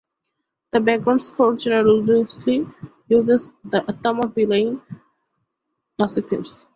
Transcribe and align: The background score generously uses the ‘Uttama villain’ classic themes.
The 0.71 0.79
background 0.79 1.21
score 1.21 1.55
generously 1.55 2.65
uses 3.07 3.51
the 3.63 3.81
‘Uttama 3.81 4.33
villain’ 4.33 4.81
classic 5.95 6.27
themes. 6.27 6.65